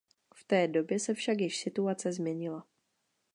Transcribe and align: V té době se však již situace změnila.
V 0.35 0.43
té 0.43 0.67
době 0.67 0.99
se 0.99 1.13
však 1.13 1.39
již 1.39 1.57
situace 1.57 2.11
změnila. 2.13 2.65